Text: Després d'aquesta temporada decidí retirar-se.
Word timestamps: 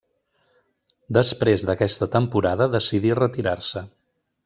Després 1.17 1.67
d'aquesta 1.71 2.09
temporada 2.17 2.71
decidí 2.79 3.17
retirar-se. 3.25 3.89